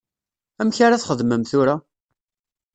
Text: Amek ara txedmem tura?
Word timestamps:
Amek 0.61 0.77
ara 0.85 1.01
txedmem 1.01 1.43
tura? 1.49 1.75